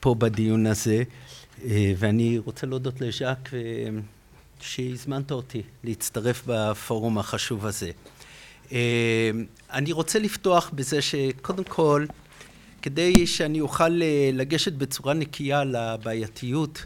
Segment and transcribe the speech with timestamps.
[0.00, 1.02] פה בדיון הזה,
[1.96, 3.50] ואני רוצה להודות לז'אק
[4.60, 7.90] שהזמנת אותי להצטרף בפורום החשוב הזה.
[9.72, 12.06] אני רוצה לפתוח בזה שקודם כל,
[12.82, 13.88] כדי שאני אוכל
[14.32, 16.84] לגשת בצורה נקייה לבעייתיות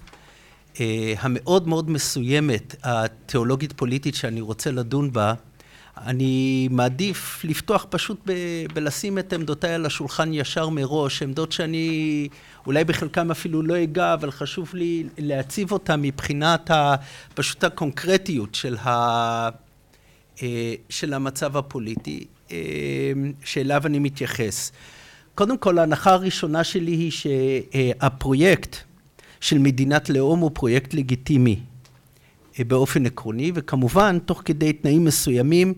[1.19, 5.35] המאוד מאוד מסוימת, התיאולוגית פוליטית שאני רוצה לדון בה,
[6.06, 8.20] אני מעדיף לפתוח פשוט
[8.74, 12.28] בלשים את עמדותיי על השולחן ישר מראש, עמדות שאני
[12.66, 16.70] אולי בחלקם אפילו לא אגע, אבל חשוב לי להציב אותם מבחינת
[17.34, 18.58] פשוט הקונקרטיות
[20.89, 22.25] של המצב הפוליטי
[23.44, 24.72] שאליו אני מתייחס.
[25.34, 28.76] קודם כל, ההנחה הראשונה שלי היא שהפרויקט
[29.40, 31.58] של מדינת לאום הוא פרויקט לגיטימי
[32.67, 35.75] באופן עקרוני, וכמובן תוך כדי תנאים מסוימים,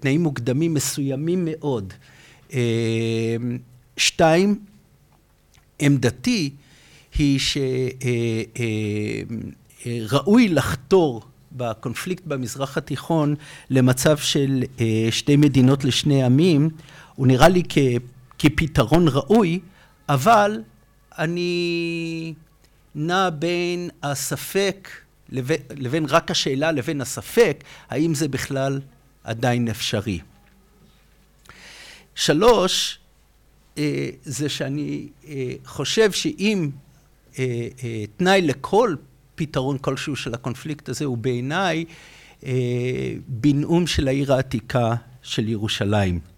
[0.00, 1.94] תנאים מוקדמים מסוימים מאוד.
[3.96, 4.58] שתיים,
[5.78, 6.50] עמדתי
[7.18, 7.40] היא
[10.08, 13.34] שראוי לחתור בקונפליקט במזרח התיכון
[13.70, 14.62] למצב של
[15.10, 16.70] שתי מדינות לשני עמים,
[17.14, 17.62] הוא נראה לי
[18.38, 19.60] כפתרון ראוי,
[20.08, 20.62] אבל
[21.18, 22.34] אני
[22.98, 24.88] נע בין הספק
[25.70, 28.80] לבין רק השאלה לבין הספק, האם זה בכלל
[29.24, 30.20] עדיין אפשרי.
[32.14, 32.98] שלוש,
[34.24, 35.08] זה שאני
[35.64, 36.70] חושב שאם
[38.16, 38.94] תנאי לכל
[39.34, 41.84] פתרון כלשהו של הקונפליקט הזה הוא בעיניי
[43.28, 46.35] בנאום של העיר העתיקה של ירושלים.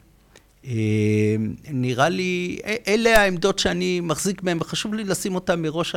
[1.70, 5.94] נראה לי, אלה העמדות שאני מחזיק בהן וחשוב לי לשים אותן מראש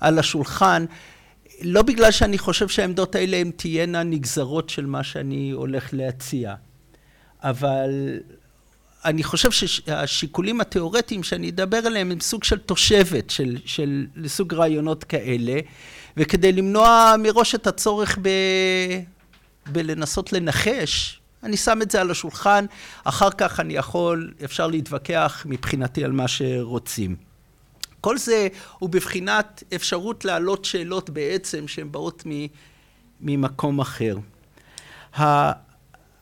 [0.00, 0.84] על השולחן,
[1.62, 6.54] לא בגלל שאני חושב שהעמדות האלה הן תהיינה נגזרות של מה שאני הולך להציע,
[7.42, 8.20] אבל
[9.04, 13.30] אני חושב שהשיקולים התיאורטיים שאני אדבר עליהם הם סוג של תושבת
[13.64, 15.60] של סוג רעיונות כאלה,
[16.16, 18.18] וכדי למנוע מראש את הצורך
[19.66, 22.64] בלנסות לנחש, אני שם את זה על השולחן,
[23.04, 27.16] אחר כך אני יכול, אפשר להתווכח מבחינתי על מה שרוצים.
[28.00, 32.24] כל זה הוא בבחינת אפשרות להעלות שאלות בעצם שהן באות
[33.20, 34.16] ממקום אחר.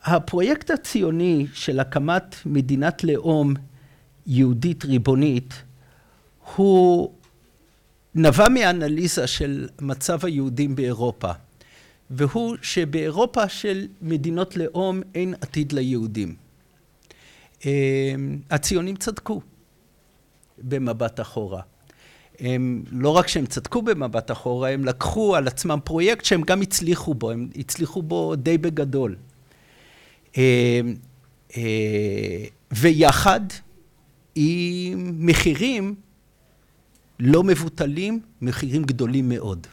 [0.03, 3.53] הפרויקט הציוני של הקמת מדינת לאום
[4.27, 5.53] יהודית ריבונית
[6.55, 7.13] הוא
[8.15, 11.31] נבע מאנליזה של מצב היהודים באירופה,
[12.09, 16.35] והוא שבאירופה של מדינות לאום אין עתיד ליהודים.
[18.51, 19.41] הציונים צדקו
[20.57, 21.61] במבט אחורה.
[22.39, 27.13] הם, לא רק שהם צדקו במבט אחורה, הם לקחו על עצמם פרויקט שהם גם הצליחו
[27.13, 29.15] בו, הם הצליחו בו די בגדול.
[32.71, 33.41] ויחד
[34.35, 35.95] עם מחירים
[37.19, 39.67] לא מבוטלים, מחירים גדולים מאוד.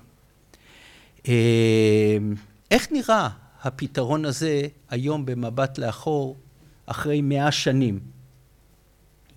[2.70, 3.28] איך נראה
[3.62, 6.36] הפתרון הזה היום במבט לאחור
[6.86, 8.00] אחרי מאה שנים?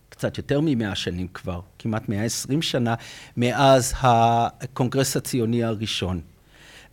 [0.10, 2.96] קצת יותר ממאה שנים כבר, כמעט מאה עשרים שנה,
[3.38, 6.22] מאז הקונגרס הציוני הראשון.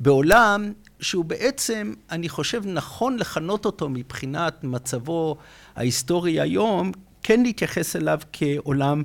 [0.00, 5.36] בעולם שהוא בעצם, אני חושב, נכון לכנות אותו מבחינת מצבו
[5.76, 6.92] ההיסטורי היום,
[7.22, 9.02] כן להתייחס אליו כעולם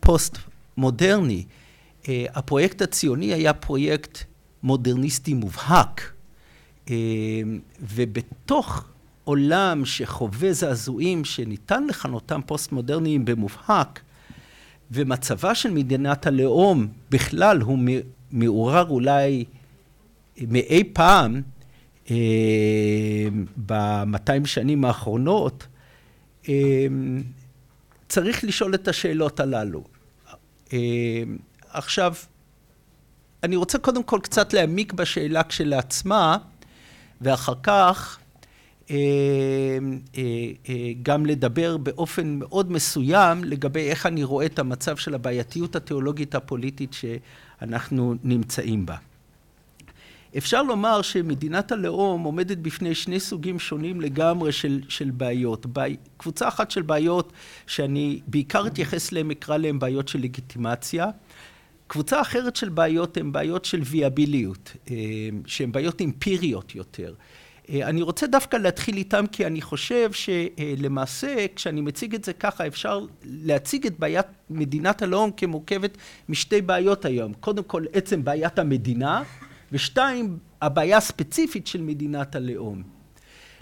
[0.00, 1.44] פוסט-מודרני.
[2.08, 4.18] הפרויקט הציוני היה פרויקט
[4.62, 6.12] מודרניסטי מובהק,
[7.80, 8.84] ובתוך
[9.24, 14.00] עולם שחווה זעזועים שניתן לכנותם פוסט-מודרניים במובהק,
[14.90, 17.78] ומצבה של מדינת הלאום בכלל הוא
[18.30, 19.44] מעורר אולי
[20.48, 21.42] מאי פעם
[23.56, 25.66] במאתיים שנים האחרונות,
[28.08, 29.84] צריך לשאול את השאלות הללו.
[31.68, 32.14] עכשיו,
[33.42, 36.36] אני רוצה קודם כל קצת להעמיק בשאלה כשלעצמה,
[37.20, 38.18] ואחר כך
[41.02, 46.92] גם לדבר באופן מאוד מסוים לגבי איך אני רואה את המצב של הבעייתיות התיאולוגית הפוליטית
[46.92, 48.96] שאנחנו נמצאים בה.
[50.38, 55.66] אפשר לומר שמדינת הלאום עומדת בפני שני סוגים שונים לגמרי של, של בעיות.
[56.16, 57.32] קבוצה אחת של בעיות
[57.66, 61.06] שאני בעיקר אתייחס להן, אקרא להן בעיות של לגיטימציה.
[61.90, 64.76] קבוצה אחרת של בעיות הן בעיות של ויאביליות,
[65.46, 67.14] שהן בעיות אמפיריות יותר.
[67.70, 73.06] אני רוצה דווקא להתחיל איתם כי אני חושב שלמעשה כשאני מציג את זה ככה אפשר
[73.24, 75.98] להציג את בעיית מדינת הלאום כמורכבת
[76.28, 77.32] משתי בעיות היום.
[77.32, 79.22] קודם כל עצם בעיית המדינה
[79.72, 82.82] ושתיים הבעיה הספציפית של מדינת הלאום.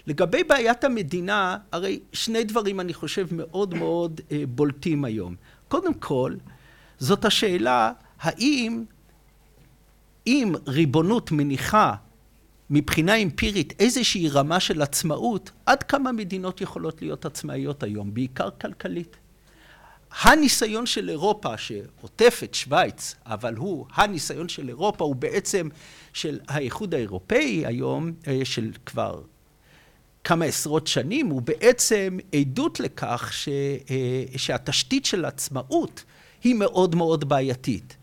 [0.07, 5.35] לגבי בעיית המדינה, הרי שני דברים אני חושב מאוד מאוד בולטים היום.
[5.67, 6.35] קודם כל,
[6.99, 8.83] זאת השאלה האם
[10.27, 11.95] אם ריבונות מניחה
[12.69, 19.17] מבחינה אמפירית איזושהי רמה של עצמאות, עד כמה מדינות יכולות להיות עצמאיות היום, בעיקר כלכלית.
[20.21, 25.69] הניסיון של אירופה שעוטף את שווייץ, אבל הוא הניסיון של אירופה, הוא בעצם
[26.13, 29.21] של האיחוד האירופאי היום, אה, של כבר
[30.23, 33.49] כמה עשרות שנים, הוא בעצם עדות לכך ש,
[33.89, 36.03] אה, שהתשתית של עצמאות
[36.43, 37.95] היא מאוד מאוד בעייתית.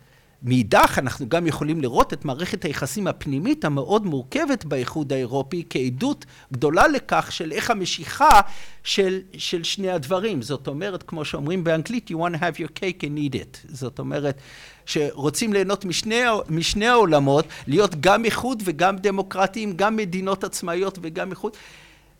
[0.46, 6.88] מאידך אנחנו גם יכולים לראות את מערכת היחסים הפנימית המאוד מורכבת באיחוד האירופי כעדות גדולה
[6.88, 8.40] לכך של איך המשיכה
[8.84, 10.42] של, של שני הדברים.
[10.42, 13.58] זאת אומרת, כמו שאומרים באנגלית, you want to have your cake and eat it.
[13.68, 14.40] זאת אומרת,
[14.86, 21.52] שרוצים ליהנות משני, משני העולמות, להיות גם איחוד וגם דמוקרטיים, גם מדינות עצמאיות וגם איחוד.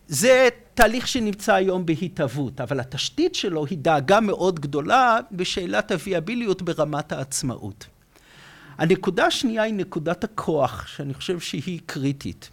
[0.07, 7.11] זה תהליך שנמצא היום בהתהוות, אבל התשתית שלו היא דאגה מאוד גדולה בשאלת הוויאביליות ברמת
[7.11, 7.96] העצמאות.
[8.77, 12.49] הנקודה השנייה היא נקודת הכוח, שאני חושב שהיא קריטית.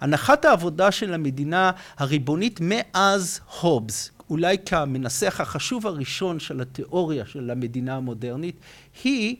[0.00, 7.96] הנחת העבודה של המדינה הריבונית מאז הובס, אולי כמנסח החשוב הראשון של התיאוריה של המדינה
[7.96, 8.56] המודרנית,
[9.04, 9.36] היא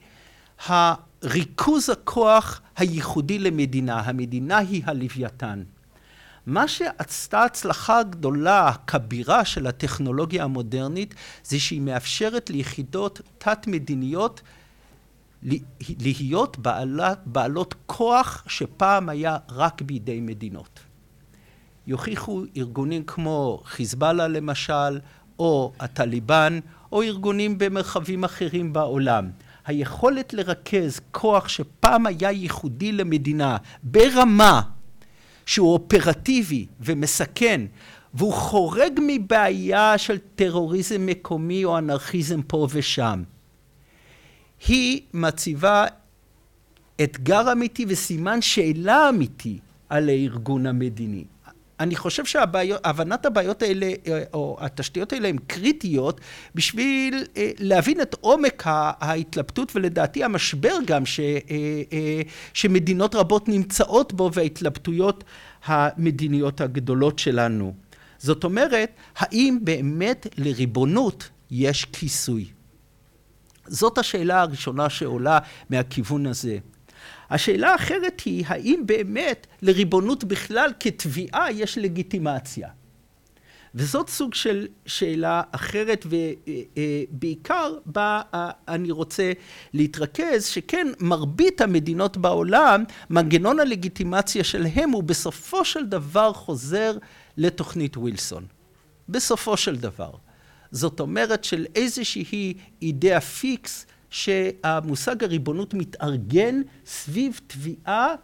[0.66, 4.00] הריכוז הכוח הייחודי למדינה.
[4.00, 5.62] המדינה היא הלוויתן.
[6.46, 14.40] מה שעשתה הצלחה גדולה, כבירה של הטכנולוגיה המודרנית, זה שהיא מאפשרת ליחידות תת-מדיניות
[15.88, 20.80] להיות בעלת, בעלות כוח שפעם היה רק בידי מדינות.
[21.86, 25.00] יוכיחו ארגונים כמו חיזבאללה למשל,
[25.38, 26.58] או הטליבן,
[26.92, 29.30] או ארגונים במרחבים אחרים בעולם.
[29.66, 34.60] היכולת לרכז כוח שפעם היה ייחודי למדינה ברמה
[35.46, 37.60] שהוא אופרטיבי ומסכן
[38.14, 43.22] והוא חורג מבעיה של טרוריזם מקומי או אנרכיזם פה ושם.
[44.68, 45.86] היא מציבה
[47.02, 49.58] אתגר אמיתי וסימן שאלה אמיתי
[49.88, 51.24] על הארגון המדיני.
[51.80, 53.92] אני חושב שהבנת הבעיות האלה,
[54.32, 56.20] או התשתיות האלה הן קריטיות
[56.54, 61.36] בשביל אה, להבין את עומק ההתלבטות ולדעתי המשבר גם ש, אה,
[61.92, 62.22] אה,
[62.54, 65.24] שמדינות רבות נמצאות בו וההתלבטויות
[65.64, 67.74] המדיניות הגדולות שלנו.
[68.18, 72.55] זאת אומרת, האם באמת לריבונות יש כיסוי?
[73.68, 75.38] זאת השאלה הראשונה שעולה
[75.70, 76.58] מהכיוון הזה.
[77.30, 82.68] השאלה האחרת היא, האם באמת לריבונות בכלל כתביעה יש לגיטימציה?
[83.74, 88.22] וזאת סוג של שאלה אחרת, ובעיקר בה
[88.68, 89.32] אני רוצה
[89.72, 96.96] להתרכז, שכן מרבית המדינות בעולם, מנגנון הלגיטימציה שלהם הוא בסופו של דבר חוזר
[97.36, 98.46] לתוכנית ווילסון.
[99.08, 100.10] בסופו של דבר.
[100.76, 108.14] זאת אומרת של איזושהי אידאה פיקס שהמושג הריבונות מתארגן סביב תביעה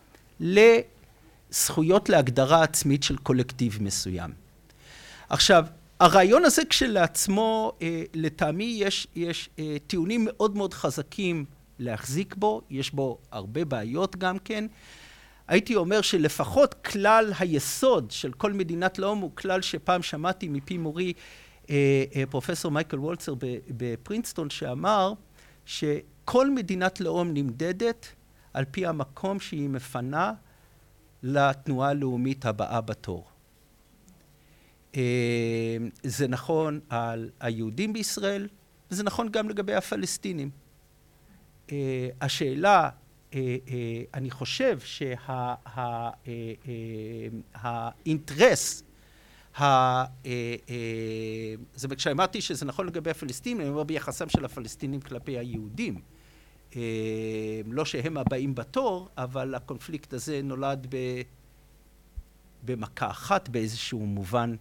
[0.41, 4.31] לזכויות להגדרה עצמית של קולקטיב מסוים.
[5.29, 5.65] עכשיו,
[6.01, 11.45] הרעיון הזה כשלעצמו, אה, לטעמי יש, יש אה, טיעונים מאוד מאוד חזקים
[11.79, 14.67] להחזיק בו, יש בו הרבה בעיות גם כן.
[15.49, 21.13] הייתי אומר שלפחות כלל היסוד של כל מדינת לאום הוא כלל שפעם שמעתי מפי מורי
[22.31, 23.35] פרופסור מייקל וולצר
[23.69, 25.13] בפרינסטון שאמר
[25.67, 28.07] שכל מדינת לאום נמדדת
[28.55, 30.33] על פי המקום שהיא מפנה
[31.23, 33.29] לתנועה הלאומית הבאה בתור.
[34.97, 38.49] אה, זה נכון על היהודים בישראל,
[38.91, 40.51] וזה נכון גם לגבי הפלסטינים.
[42.21, 42.91] השאלה,
[44.15, 44.79] אני חושב
[48.05, 48.83] שהאינטרס
[49.61, 56.01] אה, אה, כשאמרתי שזה נכון לגבי הפלסטינים, אני אומר ביחסם של הפלסטינים כלפי היהודים.
[56.77, 56.81] אה,
[57.67, 60.95] לא שהם הבאים בתור, אבל הקונפליקט הזה נולד
[62.65, 64.55] במכה אחת באיזשהו מובן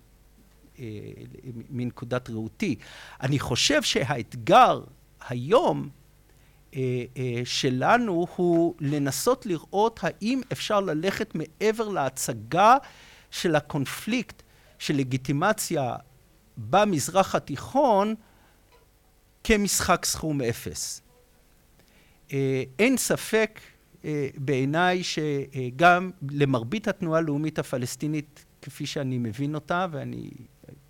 [1.69, 2.75] מנקודת ראותי.
[3.21, 4.83] אני חושב שהאתגר
[5.29, 5.89] היום
[7.43, 12.77] שלנו הוא לנסות לראות האם אפשר ללכת מעבר להצגה
[13.31, 14.43] של הקונפליקט
[14.81, 15.95] של לגיטימציה
[16.57, 18.15] במזרח התיכון
[19.43, 21.01] כמשחק סכום אפס.
[22.33, 23.59] אה, אין ספק
[24.05, 30.29] אה, בעיניי שגם למרבית התנועה הלאומית הפלסטינית, כפי שאני מבין אותה, ואני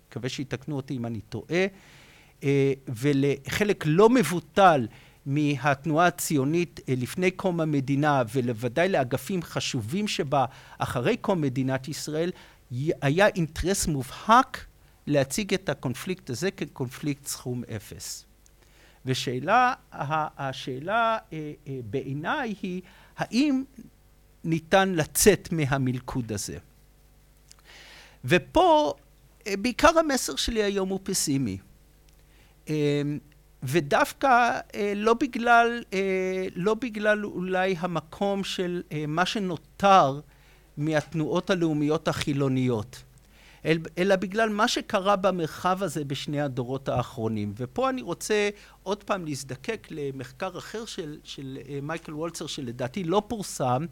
[0.08, 1.66] מקווה שיתקנו אותי אם אני טועה,
[2.44, 4.86] אה, ולחלק לא מבוטל
[5.26, 10.44] מהתנועה הציונית לפני קום המדינה, ולוודאי לאגפים חשובים שבה
[10.78, 12.30] אחרי קום מדינת ישראל,
[13.02, 14.66] היה אינטרס מובהק
[15.06, 18.24] להציג את הקונפליקט הזה כקונפליקט סכום אפס.
[19.06, 22.82] ושאלה, השאלה אה, אה, בעיניי היא
[23.16, 23.64] האם
[24.44, 26.58] ניתן לצאת מהמלכוד הזה.
[28.24, 28.94] ופה
[29.46, 31.58] אה, בעיקר המסר שלי היום הוא פסימי.
[33.62, 34.60] ודווקא
[34.96, 35.82] לא בגלל,
[36.56, 40.20] לא בגלל אולי המקום של מה שנותר
[40.76, 43.02] מהתנועות הלאומיות החילוניות.
[43.98, 47.54] אלא בגלל מה שקרה במרחב הזה בשני הדורות האחרונים.
[47.56, 48.50] ופה אני רוצה
[48.82, 53.86] עוד פעם להזדקק למחקר אחר של, של אה, מייקל וולצר, שלדעתי לא פורסם,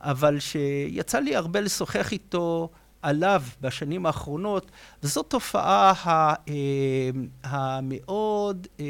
[0.00, 2.70] אבל שיצא לי הרבה לשוחח איתו
[3.02, 4.70] עליו בשנים האחרונות,
[5.02, 5.92] וזו תופעה
[6.48, 6.54] אה,
[7.42, 8.84] המאוד אה,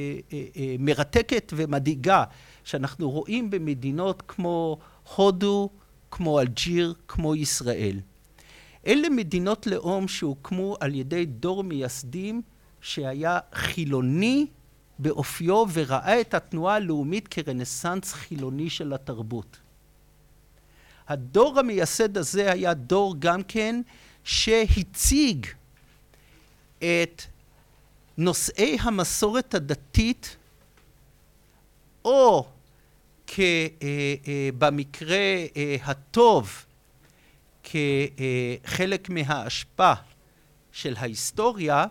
[0.78, 2.24] מרתקת ומדאיגה,
[2.64, 4.78] שאנחנו רואים במדינות כמו
[5.16, 5.70] הודו,
[6.10, 8.00] כמו אלג'יר, כמו ישראל.
[8.86, 12.42] אלה מדינות לאום שהוקמו על ידי דור מייסדים
[12.80, 14.46] שהיה חילוני
[14.98, 19.58] באופיו וראה את התנועה הלאומית כרנסאנס חילוני של התרבות.
[21.08, 23.80] הדור המייסד הזה היה דור גם כן
[24.24, 25.46] שהציג
[26.78, 27.22] את
[28.18, 30.36] נושאי המסורת הדתית
[32.04, 32.46] או
[34.58, 35.16] במקרה
[35.56, 36.64] אה, הטוב
[37.62, 39.94] כחלק מההשפעה
[40.72, 41.86] של ההיסטוריה,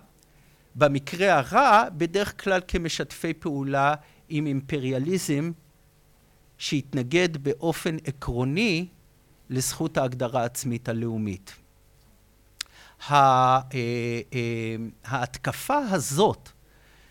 [0.76, 3.94] במקרה הרע בדרך כלל כמשתפי פעולה
[4.30, 5.52] עם אימפריאליזם
[6.58, 8.88] שהתנגד באופן עקרוני
[9.50, 11.56] לזכות ההגדרה העצמית הלאומית.
[13.12, 16.50] אה, אה, ההתקפה הזאת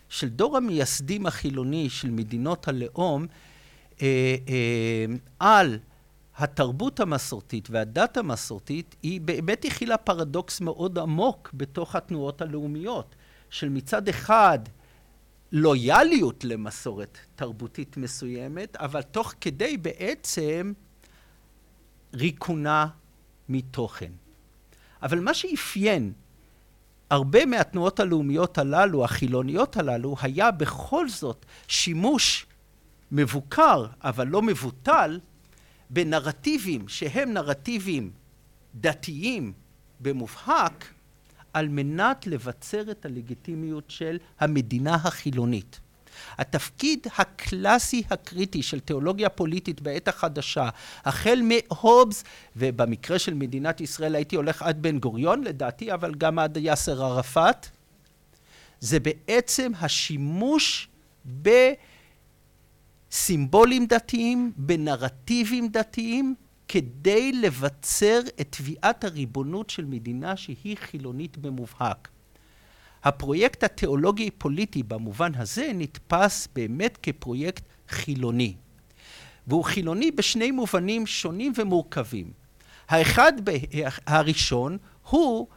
[0.09, 3.48] של דור המייסדים החילוני של מדינות הלאום אה,
[5.39, 5.79] על
[6.37, 13.15] התרבות המסורתית והדת המסורתית היא באמת הכילה פרדוקס מאוד עמוק בתוך התנועות הלאומיות,
[13.49, 14.59] של מצד אחד
[15.51, 20.73] לויאליות למסורת תרבותית מסוימת, אבל תוך כדי בעצם
[22.13, 22.87] ריקונה
[23.49, 24.11] מתוכן.
[25.01, 26.13] אבל מה שאפיין
[27.09, 32.45] הרבה מהתנועות הלאומיות הללו, החילוניות הללו, היה בכל זאת שימוש
[33.11, 35.19] מבוקר, אבל לא מבוטל,
[35.89, 38.11] בנרטיבים שהם נרטיבים
[38.75, 39.53] דתיים
[39.99, 40.93] במובהק,
[41.53, 45.79] על מנת לבצר את הלגיטימיות של המדינה החילונית.
[46.37, 50.69] התפקיד הקלאסי הקריטי של תיאולוגיה פוליטית בעת החדשה,
[51.05, 52.23] החל מהובס,
[52.55, 57.67] ובמקרה של מדינת ישראל הייתי הולך עד בן גוריון לדעתי, אבל גם עד יאסר ערפאת,
[58.79, 60.87] זה בעצם השימוש
[61.41, 61.49] ב...
[63.11, 66.35] סימבולים דתיים, בנרטיבים דתיים,
[66.67, 72.07] כדי לבצר את תביעת הריבונות של מדינה שהיא חילונית במובהק.
[73.03, 78.55] הפרויקט התיאולוגי-פוליטי במובן הזה נתפס באמת כפרויקט חילוני.
[79.47, 82.31] והוא חילוני בשני מובנים שונים ומורכבים.
[82.87, 83.33] האחד,
[84.05, 84.77] הראשון,
[85.09, 85.47] הוא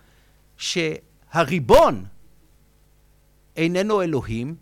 [0.57, 2.05] שהריבון
[3.57, 4.55] איננו אלוהים,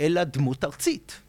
[0.00, 1.20] אלא דמות ארצית.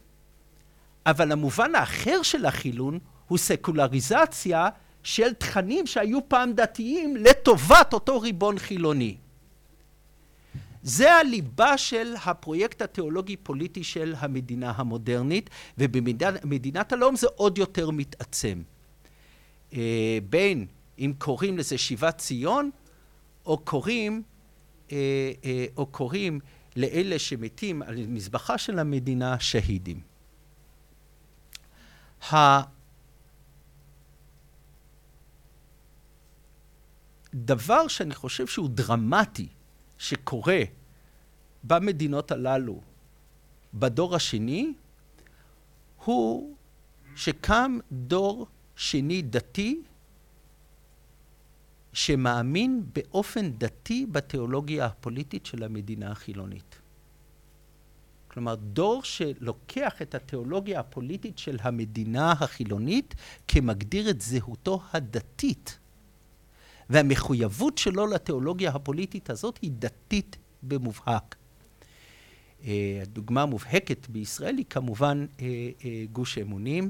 [1.07, 4.69] אבל המובן האחר של החילון הוא סקולריזציה
[5.03, 9.17] של תכנים שהיו פעם דתיים לטובת אותו ריבון חילוני.
[10.83, 18.61] זה הליבה של הפרויקט התיאולוגי-פוליטי של המדינה המודרנית, ובמדינת הלאום זה עוד יותר מתעצם.
[19.73, 20.65] אה, בין
[20.99, 22.69] אם קוראים לזה שיבת ציון,
[23.45, 24.21] או קוראים,
[24.91, 24.97] אה,
[25.45, 26.39] אה, או קוראים
[26.75, 30.16] לאלה שמתים על מזבחה של המדינה שהידים.
[32.21, 32.67] הדבר
[37.87, 39.47] שאני חושב שהוא דרמטי
[39.97, 40.61] שקורה
[41.63, 42.81] במדינות הללו
[43.73, 44.73] בדור השני,
[46.05, 46.55] הוא
[47.15, 49.81] שקם דור שני דתי
[51.93, 56.86] שמאמין באופן דתי בתיאולוגיה הפוליטית של המדינה החילונית.
[58.37, 63.15] כלומר, דור שלוקח את התיאולוגיה הפוליטית של המדינה החילונית
[63.47, 65.79] כמגדיר את זהותו הדתית.
[66.89, 71.35] והמחויבות שלו לתיאולוגיה הפוליטית הזאת היא דתית במובהק.
[72.65, 75.45] אה, הדוגמה המובהקת בישראל היא כמובן אה,
[75.85, 76.89] אה, גוש אמונים.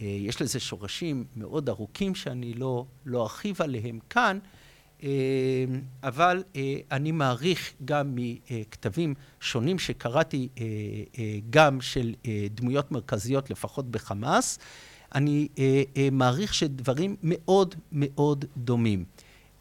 [0.00, 4.38] יש לזה שורשים מאוד ארוכים שאני לא, לא ארחיב עליהם כאן,
[6.02, 10.64] אבל אה, אני מעריך גם מכתבים שונים שקראתי אה,
[11.50, 12.14] גם של
[12.54, 14.58] דמויות מרכזיות לפחות בחמאס,
[15.14, 15.48] אני
[16.12, 19.04] מעריך שדברים מאוד מאוד דומים.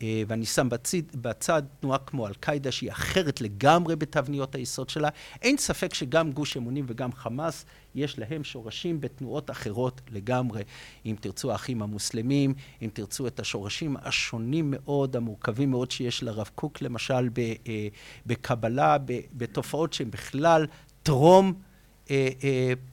[0.01, 5.09] אה, ואני שם בצד, בצד תנועה כמו אל-קאעידה שהיא אחרת לגמרי בתבניות היסוד שלה.
[5.41, 7.65] אין ספק שגם גוש אמונים וגם חמאס
[7.95, 10.63] יש להם שורשים בתנועות אחרות לגמרי.
[11.05, 16.81] אם תרצו האחים המוסלמים, אם תרצו את השורשים השונים מאוד, המורכבים מאוד שיש לרב קוק
[16.81, 17.87] למשל אה,
[18.25, 18.97] בקבלה,
[19.33, 20.67] בתופעות שהן בכלל
[21.03, 21.53] טרום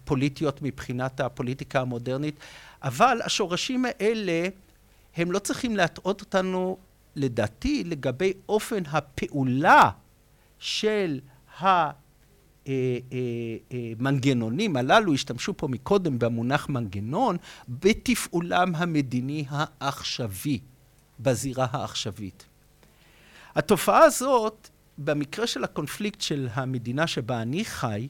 [0.05, 2.41] פוליטיות מבחינת הפוליטיקה המודרנית.
[2.83, 4.49] אבל השורשים האלה
[5.17, 6.77] הם לא צריכים להטעות אותנו
[7.19, 9.91] לדעתי, לגבי אופן הפעולה
[10.59, 11.21] של
[12.69, 17.37] המנגנונים אה, אה, אה, הללו, השתמשו פה מקודם במונח מנגנון,
[17.69, 20.61] בתפעולם המדיני העכשווי,
[21.21, 22.45] בזירה העכשווית.
[23.55, 28.09] התופעה הזאת, במקרה של הקונפליקט של המדינה שבה אני חי,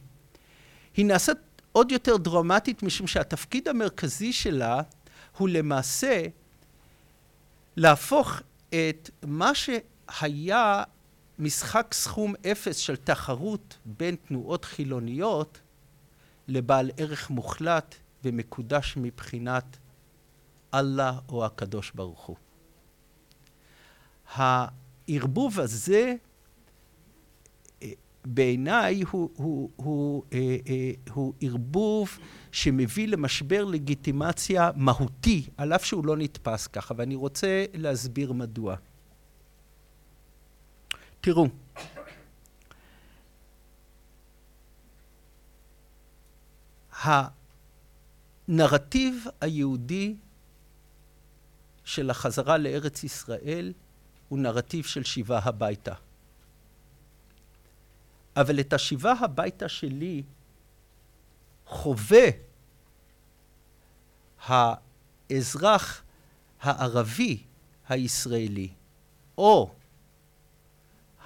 [0.96, 1.36] היא נעשית
[1.72, 4.80] עוד יותר דרמטית משום שהתפקיד המרכזי שלה
[5.36, 6.22] הוא למעשה
[7.76, 10.82] להפוך את מה שהיה
[11.38, 15.60] משחק סכום אפס של תחרות בין תנועות חילוניות
[16.48, 17.94] לבעל ערך מוחלט
[18.24, 19.76] ומקודש מבחינת
[20.74, 22.36] אללה או הקדוש ברוך הוא.
[24.34, 26.14] הערבוב הזה
[28.30, 32.18] בעיניי הוא, הוא, הוא, אה, אה, הוא ערבוב
[32.52, 38.76] שמביא למשבר לגיטימציה מהותי, על אף שהוא לא נתפס ככה, ואני רוצה להסביר מדוע.
[41.20, 41.48] תראו,
[48.48, 50.16] הנרטיב היהודי
[51.84, 53.72] של החזרה לארץ ישראל
[54.28, 55.94] הוא נרטיב של שיבה הביתה.
[58.40, 60.22] אבל את השיבה הביתה שלי
[61.66, 62.28] חווה
[64.46, 66.02] האזרח
[66.60, 67.42] הערבי
[67.88, 68.68] הישראלי,
[69.38, 69.70] או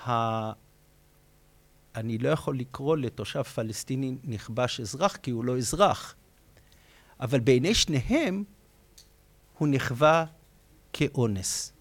[0.07, 0.13] ה...
[1.95, 6.15] אני לא יכול לקרוא לתושב פלסטיני נכבש אזרח, כי הוא לא אזרח.
[7.21, 8.45] אבל בעיני שניהם
[9.59, 10.25] הוא נחווה
[10.93, 11.73] כאונס.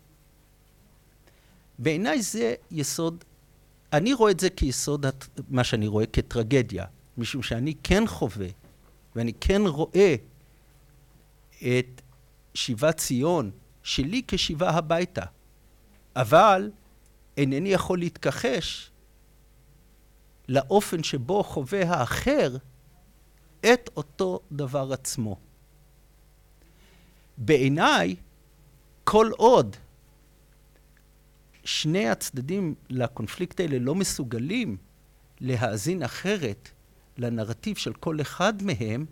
[1.80, 3.24] בעיניי זה יסוד
[3.94, 5.06] אני רואה את זה כיסוד
[5.50, 6.86] מה שאני רואה כטרגדיה,
[7.18, 8.48] משום שאני כן חווה,
[9.16, 10.16] ואני כן רואה
[11.58, 12.02] את
[12.54, 13.52] שיבת ציון
[13.84, 15.26] שלי כשיבה הביתה,
[16.16, 16.72] אבל
[17.38, 18.92] אינני יכול להתכחש
[20.50, 22.58] לאופן שבו חווה האחר
[23.74, 25.40] את אותו דבר עצמו.
[27.38, 28.16] בעיניי,
[29.04, 29.76] כל עוד
[31.64, 34.78] שני הצדדים לקונפליקט האלה לא מסוגלים
[35.40, 36.70] להאזין אחרת
[37.18, 39.06] לנרטיב של כל אחד מהם,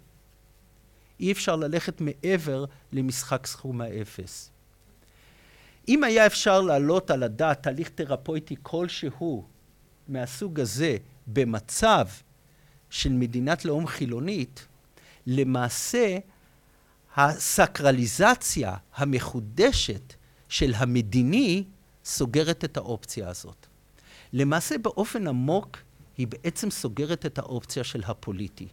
[1.19, 4.51] אי אפשר ללכת מעבר למשחק סכום האפס.
[5.87, 9.45] אם היה אפשר להעלות על הדעת תהליך תרפויטי כלשהו
[10.07, 12.07] מהסוג הזה במצב
[12.89, 14.67] של מדינת לאום חילונית,
[15.27, 16.17] למעשה
[17.15, 20.13] הסקרליזציה המחודשת
[20.49, 21.63] של המדיני
[22.05, 23.67] סוגרת את האופציה הזאת.
[24.33, 25.77] למעשה באופן עמוק
[26.17, 28.67] היא בעצם סוגרת את האופציה של הפוליטי.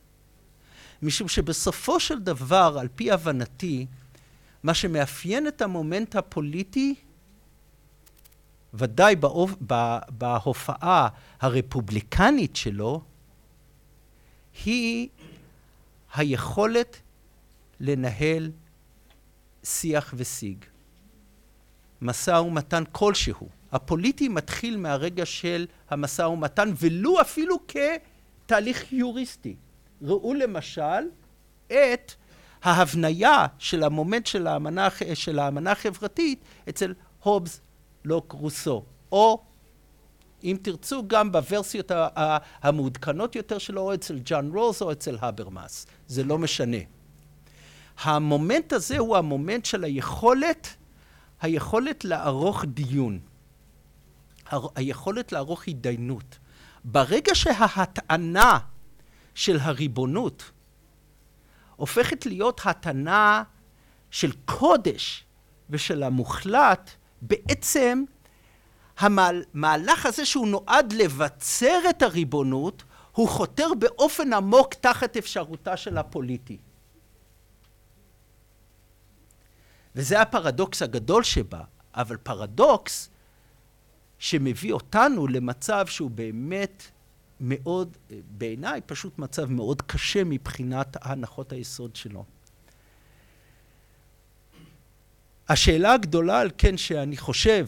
[1.02, 3.86] משום שבסופו של דבר, על פי הבנתי,
[4.62, 6.94] מה שמאפיין את המומנט הפוליטי,
[8.74, 9.50] ודאי באופ...
[10.08, 11.08] בהופעה
[11.40, 13.02] הרפובליקנית שלו,
[14.64, 15.08] היא
[16.14, 17.00] היכולת
[17.80, 18.50] לנהל
[19.64, 20.64] שיח ושיג.
[22.02, 23.48] משא ומתן כלשהו.
[23.72, 29.56] הפוליטי מתחיל מהרגע של המשא ומתן, ולו אפילו כתהליך יוריסטי.
[30.02, 31.08] ראו למשל
[31.66, 32.12] את
[32.62, 37.60] ההבניה של המומנט של האמנה, של האמנה החברתית אצל הובס
[38.04, 39.44] לוק רוסו, או
[40.44, 41.90] אם תרצו גם בוורסיות
[42.62, 46.76] המעודכנות יותר שלו, או אצל ג'ון רולס או אצל הברמאס, זה לא משנה.
[48.02, 50.76] המומנט הזה הוא המומנט של היכולת
[51.40, 53.18] היכולת לערוך דיון,
[54.74, 56.38] היכולת לערוך התדיינות.
[56.84, 58.58] ברגע שההטענה
[59.34, 60.50] של הריבונות
[61.76, 63.42] הופכת להיות הטענה
[64.10, 65.24] של קודש
[65.70, 66.90] ושל המוחלט,
[67.22, 68.04] בעצם
[68.98, 76.58] המהלך הזה שהוא נועד לבצר את הריבונות, הוא חותר באופן עמוק תחת אפשרותה של הפוליטי.
[79.96, 81.60] וזה הפרדוקס הגדול שבה,
[81.94, 83.10] אבל פרדוקס
[84.18, 86.82] שמביא אותנו למצב שהוא באמת
[87.40, 87.96] מאוד,
[88.30, 92.24] בעיניי פשוט מצב מאוד קשה מבחינת הנחות היסוד שלו.
[95.48, 97.66] השאלה הגדולה על כן שאני חושב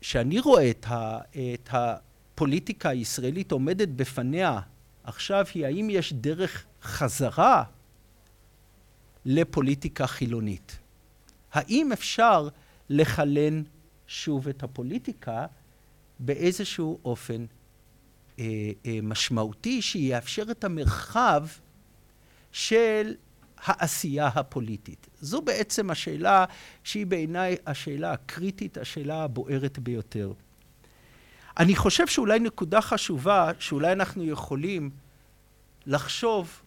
[0.00, 1.18] שאני רואה את, ה,
[1.54, 4.60] את הפוליטיקה הישראלית עומדת בפניה
[5.04, 7.64] עכשיו היא האם יש דרך חזרה
[9.24, 10.79] לפוליטיקה חילונית.
[11.52, 12.48] האם אפשר
[12.88, 13.62] לכלן
[14.06, 15.46] שוב את הפוליטיקה
[16.18, 17.44] באיזשהו אופן
[18.38, 18.44] אה,
[18.86, 21.46] אה, משמעותי שיאפשר את המרחב
[22.52, 23.14] של
[23.64, 25.06] העשייה הפוליטית.
[25.20, 26.44] זו בעצם השאלה
[26.84, 30.32] שהיא בעיניי השאלה הקריטית, השאלה הבוערת ביותר.
[31.58, 34.90] אני חושב שאולי נקודה חשובה, שאולי אנחנו יכולים
[35.86, 36.62] לחשוב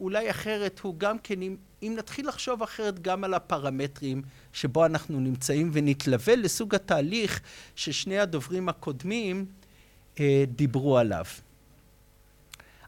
[0.00, 5.20] אולי אחרת, הוא גם כן, אם, אם נתחיל לחשוב אחרת גם על הפרמטרים שבו אנחנו
[5.20, 7.40] נמצאים ונתלווה לסוג התהליך
[7.76, 9.46] ששני הדוברים הקודמים
[10.20, 11.24] אה, דיברו עליו.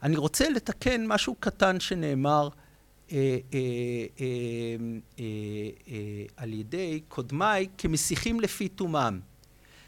[0.03, 2.49] אני רוצה לתקן משהו קטן שנאמר
[3.13, 3.17] אה,
[3.55, 3.59] אה,
[4.21, 4.27] אה,
[5.19, 5.25] אה,
[5.89, 9.21] אה, על ידי קודמיי כמסיחים לפי תומם,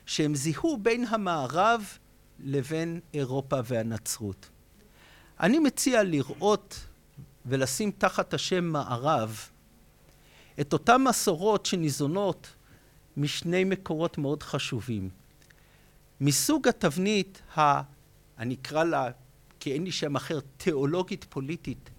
[0.06, 1.98] שהם זיהו בין המערב
[2.40, 4.48] לבין אירופה והנצרות.
[5.40, 6.86] אני מציע לראות
[7.46, 9.40] ולשים תחת השם מערב
[10.60, 12.48] את אותן מסורות שניזונות
[13.16, 15.10] משני מקורות מאוד חשובים.
[16.20, 17.80] מסוג התבנית, ה...
[18.38, 19.10] אני אקרא לה,
[19.60, 21.90] כי אין לי שם אחר, תיאולוגית פוליטית,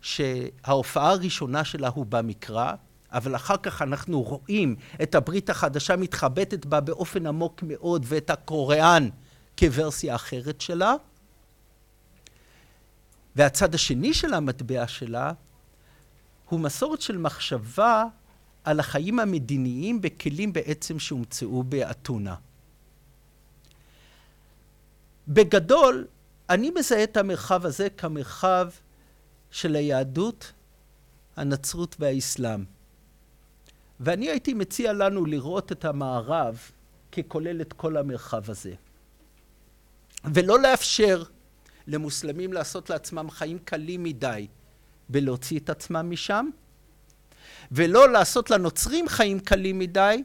[0.00, 2.72] שההופעה הראשונה שלה הוא במקרא,
[3.12, 9.08] אבל אחר כך אנחנו רואים את הברית החדשה מתחבטת בה באופן עמוק מאוד ואת הקוריאן
[9.58, 10.94] כוורסיה אחרת שלה.
[13.36, 15.32] והצד השני של המטבע שלה
[16.48, 18.04] הוא מסורת של מחשבה
[18.64, 22.34] על החיים המדיניים בכלים בעצם שהומצאו באתונה.
[25.28, 26.06] בגדול,
[26.50, 28.70] אני מזהה את המרחב הזה כמרחב
[29.50, 30.52] של היהדות,
[31.36, 32.64] הנצרות והאסלאם.
[34.00, 36.58] ואני הייתי מציע לנו לראות את המערב
[37.12, 38.74] ככולל את כל המרחב הזה.
[40.24, 41.22] ולא לאפשר
[41.86, 44.46] למוסלמים לעשות לעצמם חיים קלים מדי
[45.08, 46.48] בלהוציא את עצמם משם,
[47.72, 50.22] ולא לעשות לנוצרים חיים קלים מדי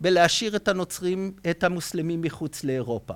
[0.00, 3.14] בלהשאיר את הנוצרים, את המוסלמים מחוץ לאירופה.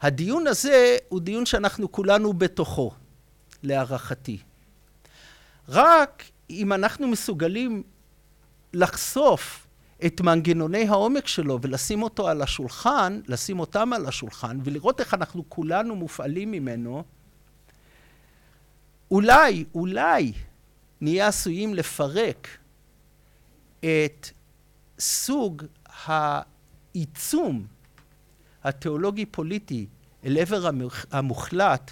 [0.00, 2.92] הדיון הזה הוא דיון שאנחנו כולנו בתוכו,
[3.62, 4.38] להערכתי.
[5.68, 7.82] רק אם אנחנו מסוגלים
[8.72, 9.65] לחשוף
[10.06, 15.44] את מנגנוני העומק שלו ולשים אותו על השולחן, לשים אותם על השולחן ולראות איך אנחנו
[15.48, 17.04] כולנו מופעלים ממנו,
[19.10, 20.32] אולי, אולי
[21.00, 22.48] נהיה עשויים לפרק
[23.78, 24.28] את
[24.98, 27.66] סוג העיצום
[28.64, 29.86] התיאולוגי-פוליטי
[30.24, 30.70] אל עבר
[31.10, 31.90] המוחלט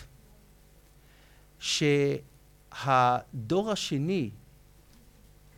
[1.58, 4.30] שהדור השני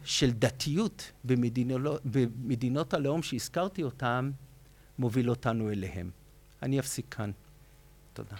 [0.07, 4.31] של דתיות במדינות, במדינות הלאום שהזכרתי אותן,
[4.99, 6.11] מוביל אותנו אליהם.
[6.63, 7.31] אני אפסיק כאן.
[8.13, 8.37] תודה.